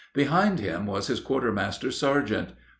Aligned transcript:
Behind 0.15 0.59
him 0.59 0.87
was 0.87 1.05
his 1.05 1.19
quartermaster 1.19 1.91
sergeant. 1.91 2.53